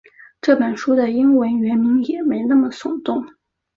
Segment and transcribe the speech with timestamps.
[0.41, 3.23] 这本书的英文原名也没那么耸动